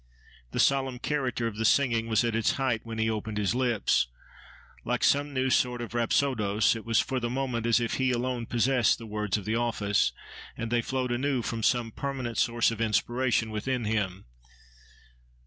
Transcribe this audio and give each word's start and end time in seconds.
The 0.49 0.59
solemn 0.59 0.97
character 0.97 1.45
of 1.45 1.57
the 1.57 1.63
singing 1.63 2.07
was 2.07 2.23
at 2.23 2.33
its 2.33 2.53
height 2.53 2.81
when 2.83 2.97
he 2.97 3.07
opened 3.07 3.37
his 3.37 3.53
lips. 3.53 4.07
Like 4.83 5.03
some 5.03 5.31
new 5.31 5.51
sort 5.51 5.79
of 5.79 5.91
rhapsôdos, 5.91 6.75
it 6.75 6.85
was 6.85 6.99
for 6.99 7.19
the 7.19 7.29
moment 7.29 7.67
as 7.67 7.79
if 7.79 7.97
he 7.97 8.09
alone 8.09 8.47
possessed 8.47 8.97
the 8.97 9.05
words 9.05 9.37
of 9.37 9.45
the 9.45 9.57
office, 9.57 10.11
and 10.57 10.71
they 10.71 10.81
flowed 10.81 11.11
anew 11.11 11.43
from 11.43 11.61
some 11.61 11.91
permanent 11.91 12.39
source 12.39 12.71
of 12.71 12.81
inspiration 12.81 13.51
within 13.51 13.85
him. 13.85 14.25